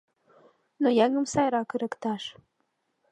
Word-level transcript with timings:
Но 0.81 0.87
еҥым 1.05 1.25
сайрак 1.33 1.69
ырыкташ. 1.75 2.23